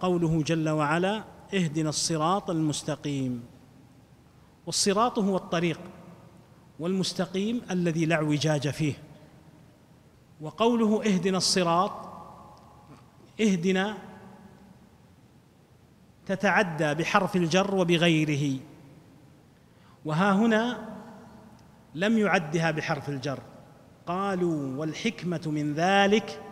قوله 0.00 0.42
جل 0.42 0.68
وعلا 0.68 1.24
اهدنا 1.54 1.88
الصراط 1.88 2.50
المستقيم. 2.50 3.44
والصراط 4.66 5.18
هو 5.18 5.36
الطريق 5.36 5.80
والمستقيم 6.78 7.62
الذي 7.70 8.06
لا 8.06 8.14
اعوجاج 8.14 8.68
فيه. 8.68 8.94
وقوله 10.40 11.04
اهدنا 11.04 11.38
الصراط 11.38 11.92
اهدنا 13.40 13.96
تتعدى 16.26 16.94
بحرف 16.94 17.36
الجر 17.36 17.74
وبغيره. 17.74 18.58
وها 20.04 20.32
هنا 20.32 20.88
لم 21.94 22.18
يعدها 22.18 22.70
بحرف 22.70 23.08
الجر. 23.08 23.38
قالوا 24.06 24.76
والحكمة 24.76 25.42
من 25.46 25.74
ذلك 25.74 26.42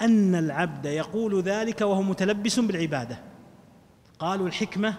أن 0.00 0.34
العبد 0.34 0.86
يقول 0.86 1.42
ذلك 1.42 1.80
وهو 1.80 2.02
متلبس 2.02 2.60
بالعبادة. 2.60 3.18
قالوا 4.18 4.46
الحكمة 4.46 4.94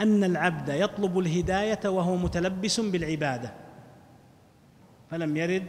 أن 0.00 0.24
العبد 0.24 0.68
يطلب 0.68 1.18
الهداية 1.18 1.80
وهو 1.84 2.16
متلبس 2.16 2.80
بالعبادة. 2.80 3.52
فلم 5.10 5.36
يرد 5.36 5.66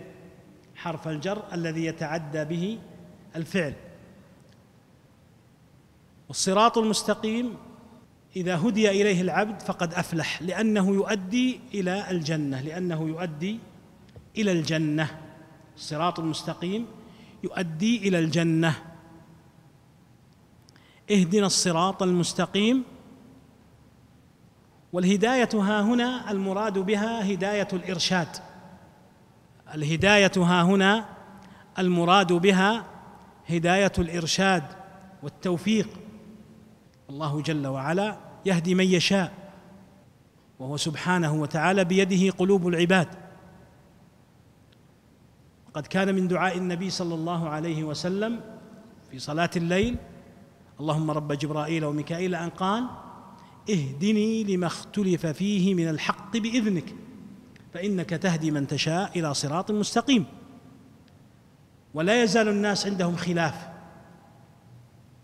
حرف 0.76 1.08
الجر 1.08 1.44
الذي 1.54 1.86
يتعدى 1.86 2.46
به 2.46 2.80
الفعل. 3.36 3.74
والصراط 6.28 6.78
المستقيم 6.78 7.58
إذا 8.36 8.58
هدي 8.58 8.90
إليه 8.90 9.22
العبد 9.22 9.62
فقد 9.62 9.94
أفلح 9.94 10.42
لأنه 10.42 10.90
يؤدي 10.90 11.60
إلى 11.74 12.12
الجنة 12.12 12.62
لأنه 12.62 13.08
يؤدي 13.08 13.60
إلى 14.38 14.52
الجنة. 14.52 15.20
الصراط 15.76 16.20
المستقيم 16.20 16.86
يؤدي 17.44 18.08
إلى 18.08 18.20
الجنة. 18.20 18.76
اهدنا 21.12 21.46
الصراط 21.46 22.04
المستقيم. 22.04 22.84
والهداية 24.94 25.50
ها 25.54 25.82
هنا 25.82 26.32
المراد 26.32 26.80
بها 26.80 27.34
هداية 27.34 27.68
الإرشاد. 27.74 28.28
الهداية 29.76 30.32
ها 30.38 30.64
هنا 30.64 31.06
المراد 31.80 32.34
بها 32.34 32.86
هداية 33.50 33.92
الإرشاد 33.98 34.64
والتوفيق. 35.24 35.90
الله 37.10 37.42
جل 37.42 37.68
وعلا 37.68 38.18
يهدي 38.46 38.76
من 38.76 38.86
يشاء 38.86 39.32
وهو 40.60 40.78
سبحانه 40.78 41.34
وتعالى 41.34 41.84
بيده 41.84 42.32
قلوب 42.32 42.68
العباد. 42.68 43.29
قد 45.80 45.88
كان 45.88 46.16
من 46.16 46.28
دعاء 46.28 46.58
النبي 46.58 46.90
صلى 46.90 47.16
الله 47.16 47.50
عليه 47.50 47.84
وسلم 47.84 48.42
في 49.12 49.20
صلاة 49.20 49.50
الليل. 49.56 49.96
اللهم 50.80 51.12
رب 51.12 51.32
جبرائيل 51.32 51.86
وميكائيل 51.86 52.36
أن 52.36 52.50
قال 52.50 52.88
اهدني 53.70 54.44
لما 54.44 54.68
اختلف 54.68 55.26
فيه 55.26 55.74
من 55.74 55.90
الحق 55.90 56.38
بإذنك 56.38 56.96
فإنك 57.74 58.10
تهدي 58.10 58.52
من 58.52 58.68
تشاء 58.68 59.20
إلى 59.20 59.34
صراط 59.34 59.72
مستقيم. 59.72 60.26
ولا 61.94 62.24
يزال 62.24 62.48
الناس 62.48 62.86
عندهم 62.86 63.16
خلاف 63.16 63.68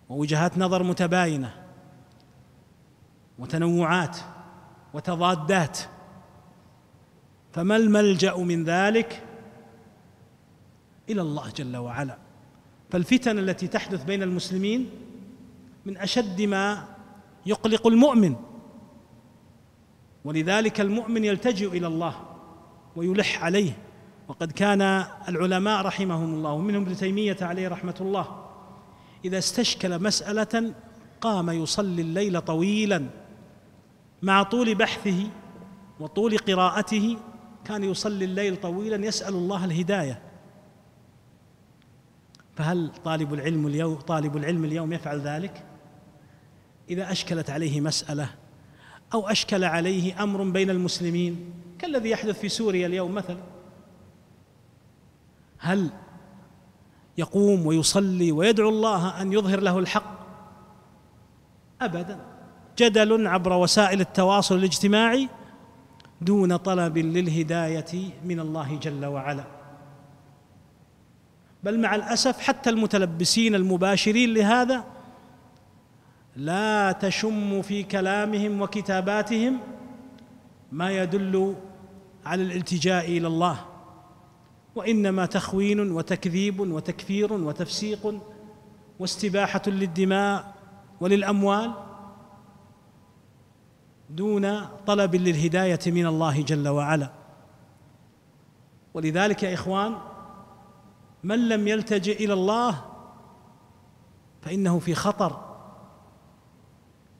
ووجهات 0.09 0.57
نظر 0.57 0.83
متباينة 0.83 1.53
وتنوعات 3.39 4.17
وتضادات. 4.93 5.79
فما 7.53 7.75
الملجأ 7.75 8.37
من 8.37 8.63
ذلك 8.63 9.24
إلى 11.09 11.21
الله 11.21 11.49
جل 11.49 11.77
وعلا. 11.77 12.17
فالفتن 12.89 13.39
التي 13.39 13.67
تحدث 13.67 14.03
بين 14.03 14.23
المسلمين 14.23 14.89
من 15.85 15.97
أشد 15.97 16.41
ما 16.41 16.85
يقلق 17.45 17.87
المؤمن. 17.87 18.35
ولذلك 20.25 20.81
المؤمن 20.81 21.25
يلتجئ 21.25 21.67
إلى 21.67 21.87
الله 21.87 22.15
ويلح 22.95 23.43
عليه. 23.43 23.77
وقد 24.27 24.51
كان 24.51 24.81
العلماء 25.29 25.85
رحمهم 25.85 26.33
الله 26.33 26.51
ومنهم 26.51 26.81
ابن 26.81 26.95
تيمية 26.95 27.37
عليه 27.41 27.67
رحمة 27.67 27.95
الله 28.01 28.45
إذا 29.25 29.37
استشكل 29.37 30.03
مسألة 30.03 30.73
قام 31.21 31.49
يصلي 31.49 32.01
الليل 32.01 32.41
طويلا 32.41 33.05
مع 34.21 34.43
طول 34.43 34.75
بحثه 34.75 35.27
وطول 35.99 36.37
قراءته 36.37 37.17
كان 37.65 37.83
يصلي 37.83 38.25
الليل 38.25 38.55
طويلا 38.55 39.05
يسأل 39.05 39.33
الله 39.33 39.65
الهداية. 39.65 40.21
فهل 42.55 42.91
طالب 43.05 43.33
العلم 43.33 43.67
اليوم 43.67 43.95
طالب 43.95 44.37
العلم 44.37 44.65
اليوم 44.65 44.93
يفعل 44.93 45.19
ذلك؟ 45.21 45.63
إذا 46.89 47.11
أشكلت 47.11 47.49
عليه 47.49 47.81
مسألة 47.81 48.29
أو 49.13 49.27
أشكل 49.27 49.63
عليه 49.63 50.23
أمر 50.23 50.43
بين 50.43 50.69
المسلمين 50.69 51.53
كالذي 51.79 52.09
يحدث 52.09 52.39
في 52.39 52.49
سوريا 52.49 52.87
اليوم 52.87 53.15
مثلا 53.15 53.37
هل 55.57 55.89
يقوم 57.17 57.65
ويصلي 57.65 58.31
ويدعو 58.31 58.69
الله 58.69 59.21
أن 59.21 59.33
يظهر 59.33 59.59
له 59.59 59.79
الحق؟ 59.79 60.15
ابدا. 61.81 62.19
جدل 62.77 63.27
عبر 63.27 63.53
وسائل 63.53 64.01
التواصل 64.01 64.55
الاجتماعي 64.55 65.29
دون 66.21 66.55
طلب 66.55 66.97
للهداية 66.97 68.11
من 68.25 68.39
الله 68.39 68.75
جل 68.75 69.05
وعلا. 69.05 69.43
بل 71.65 71.79
مع 71.79 71.95
الأسف 71.95 72.39
حتى 72.39 72.69
المتلبسين 72.69 73.55
المباشرين 73.55 74.33
لهذا 74.33 74.83
لا 76.35 76.91
تشم 76.91 77.61
في 77.61 77.83
كلامهم 77.83 78.61
وكتاباتهم 78.61 79.59
ما 80.71 80.91
يدل 80.91 81.55
على 82.25 82.43
الالتجاء 82.43 83.05
إلى 83.05 83.27
الله 83.27 83.65
وإنما 84.75 85.25
تخوين 85.25 85.91
وتكذيب 85.91 86.59
وتكفير 86.59 87.33
وتفسيق 87.33 88.21
واستباحة 88.99 89.61
للدماء 89.67 90.53
وللأموال 91.01 91.73
دون 94.09 94.65
طلب 94.87 95.15
للهداية 95.15 95.79
من 95.87 96.05
الله 96.05 96.41
جل 96.41 96.67
وعلا. 96.67 97.09
ولذلك 98.93 99.43
يا 99.43 99.53
إخوان 99.53 99.95
من 101.25 101.49
لم 101.49 101.67
يلتجئ 101.67 102.25
إلى 102.25 102.33
الله 102.33 102.85
فإنه 104.41 104.79
في 104.79 104.95
خطر. 104.95 105.55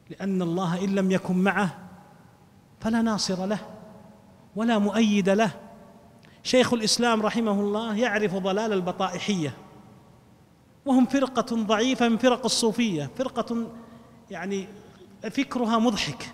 لأن 0.10 0.42
الله 0.42 0.84
إن 0.84 0.96
لم 0.96 1.12
يكن 1.12 1.38
معه 1.38 1.78
فلا 2.80 3.02
ناصر 3.02 3.46
له 3.46 3.60
ولا 4.56 4.78
مؤيد 4.78 5.30
له. 5.30 5.52
شيخ 6.44 6.74
الإسلام 6.74 7.22
رحمه 7.22 7.52
الله 7.52 7.96
يعرف 7.96 8.36
ضلال 8.36 8.74
البطائحية 8.74 9.54
وهم 10.86 11.06
فرقة 11.06 11.56
ضعيفة 11.56 12.10
من 12.10 12.18
فرق 12.18 12.46
الصوفية 12.46 13.10
فرقة 13.18 13.68
يعني 14.32 14.68
فكرها 15.22 15.78
مضحك. 15.80 16.34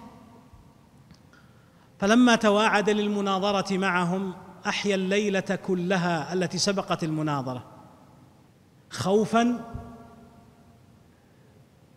فلما 1.99 2.35
تواعد 2.35 2.89
للمناظرة 2.89 3.77
معهم 3.77 4.33
أحيا 4.67 4.95
الليلة 4.95 5.59
كلها 5.65 6.33
التي 6.33 6.57
سبقت 6.57 7.03
المناظرة. 7.03 7.63
خوفا 8.89 9.73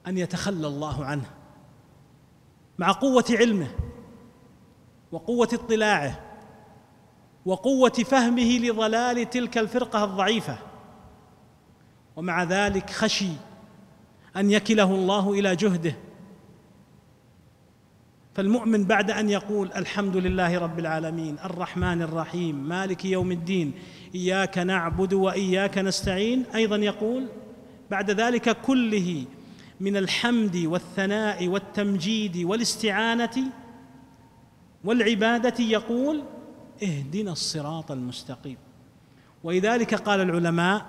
أن 0.07 0.19
يتخلى 0.19 0.67
الله 0.67 1.05
عنه. 1.05 1.31
مع 2.79 2.93
قوة 2.93 3.25
علمه 3.31 3.71
وقوة 5.13 5.49
اطلاعه 5.53 6.21
وقوة 7.47 7.91
فهمه 7.91 8.59
لضلال 8.59 9.31
تلك 9.31 9.59
الفرقة 9.59 10.05
الضعيفة. 10.05 10.59
ومع 12.17 12.43
ذلك 12.43 12.91
خشي 12.91 13.33
أن 14.37 14.51
يكله 14.51 14.95
الله 14.95 15.33
إلى 15.33 15.57
جهده. 15.57 15.97
فالمؤمن 18.35 18.85
بعد 18.85 19.11
أن 19.11 19.31
يقول 19.31 19.71
الحمد 19.77 20.17
لله 20.17 20.59
رب 20.59 20.79
العالمين 20.79 21.37
الرحمن 21.45 22.03
الرحيم 22.03 22.69
مالك 22.69 23.05
يوم 23.05 23.33
الدين 23.33 23.73
إياك 24.15 24.59
نعبد 24.59 25.13
وإياك 25.13 25.79
نستعين 25.79 26.45
أيضا 26.55 26.77
يقول 26.77 27.27
بعد 27.91 28.11
ذلك 28.11 28.61
كله 28.61 29.25
من 29.81 29.97
الحمد 29.97 30.57
والثناء 30.57 31.49
والتمجيد 31.49 32.37
والاستعانة 32.37 33.43
والعبادة 34.85 35.65
يقول 35.65 36.23
اهدنا 36.83 37.33
الصراط 37.33 37.93
المستقيم. 37.93 38.57
ولذلك 39.45 39.95
قال 39.95 40.21
العلماء 40.21 40.87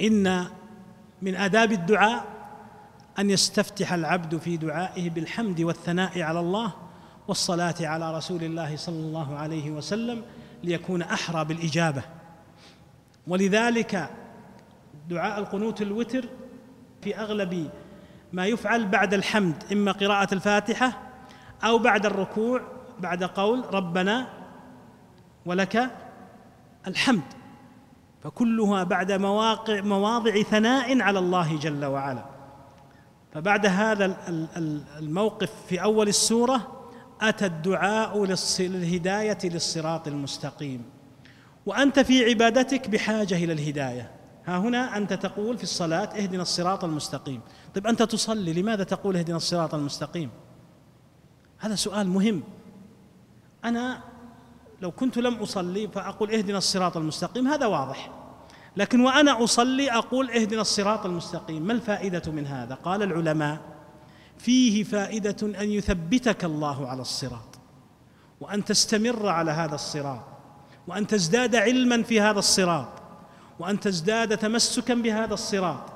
إن 0.00 0.44
من 1.22 1.34
آداب 1.34 1.72
الدعاء 1.72 2.41
أن 3.18 3.30
يستفتح 3.30 3.92
العبد 3.92 4.36
في 4.36 4.56
دعائه 4.56 5.10
بالحمد 5.10 5.60
والثناء 5.60 6.22
على 6.22 6.40
الله 6.40 6.72
والصلاة 7.28 7.74
على 7.80 8.16
رسول 8.16 8.44
الله 8.44 8.76
صلى 8.76 9.00
الله 9.00 9.36
عليه 9.36 9.70
وسلم 9.70 10.22
ليكون 10.64 11.02
أحرى 11.02 11.44
بالإجابة. 11.44 12.02
ولذلك 13.26 14.10
دعاء 15.08 15.38
القنوت 15.38 15.82
الوتر 15.82 16.24
في 17.02 17.16
أغلب 17.18 17.70
ما 18.32 18.46
يفعل 18.46 18.86
بعد 18.86 19.14
الحمد 19.14 19.64
إما 19.72 19.92
قراءة 19.92 20.34
الفاتحة 20.34 20.98
أو 21.64 21.78
بعد 21.78 22.06
الركوع 22.06 22.60
بعد 23.00 23.24
قول 23.24 23.74
ربنا 23.74 24.26
ولك 25.46 25.90
الحمد. 26.86 27.22
فكلها 28.22 28.84
بعد 28.84 29.12
مواقع 29.12 29.80
مواضع 29.80 30.42
ثناء 30.42 31.00
على 31.00 31.18
الله 31.18 31.56
جل 31.56 31.84
وعلا. 31.84 32.31
فبعد 33.32 33.66
هذا 33.66 34.16
الموقف 34.98 35.50
في 35.68 35.82
أول 35.82 36.08
السورة 36.08 36.88
أتى 37.20 37.46
الدعاء 37.46 38.24
للهداية 38.60 39.38
للصراط 39.44 40.08
المستقيم. 40.08 40.84
وأنت 41.66 42.00
في 42.00 42.24
عبادتك 42.24 42.88
بحاجة 42.88 43.34
إلى 43.34 43.52
الهداية. 43.52 44.10
ها 44.46 44.58
هنا 44.58 44.96
أنت 44.96 45.12
تقول 45.12 45.56
في 45.56 45.62
الصلاة 45.62 46.04
اهدنا 46.04 46.42
الصراط 46.42 46.84
المستقيم. 46.84 47.40
طيب 47.74 47.86
أنت 47.86 48.02
تصلي 48.02 48.52
لماذا 48.52 48.84
تقول 48.84 49.16
اهدنا 49.16 49.36
الصراط 49.36 49.74
المستقيم؟ 49.74 50.30
هذا 51.58 51.74
سؤال 51.74 52.08
مهم. 52.08 52.42
أنا 53.64 54.02
لو 54.80 54.90
كنت 54.90 55.18
لم 55.18 55.34
أصلي 55.34 55.88
فأقول 55.88 56.30
اهدنا 56.34 56.58
الصراط 56.58 56.96
المستقيم 56.96 57.48
هذا 57.48 57.66
واضح. 57.66 58.21
لكن 58.76 59.00
وأنا 59.00 59.44
أصلي 59.44 59.90
أقول 59.90 60.30
اهدنا 60.30 60.60
الصراط 60.60 61.06
المستقيم. 61.06 61.62
ما 61.62 61.72
الفائدة 61.72 62.32
من 62.32 62.46
هذا؟ 62.46 62.74
قال 62.74 63.02
العلماء 63.02 63.58
فيه 64.38 64.84
فائدة 64.84 65.36
أن 65.42 65.70
يثبتك 65.70 66.44
الله 66.44 66.88
على 66.88 67.00
الصراط 67.00 67.58
وأن 68.40 68.64
تستمر 68.64 69.28
على 69.28 69.50
هذا 69.50 69.74
الصراط 69.74 70.24
وأن 70.88 71.06
تزداد 71.06 71.56
علما 71.56 72.02
في 72.02 72.20
هذا 72.20 72.38
الصراط 72.38 72.88
وأن 73.58 73.80
تزداد 73.80 74.38
تمسكا 74.38 74.94
بهذا 74.94 75.34
الصراط. 75.34 75.91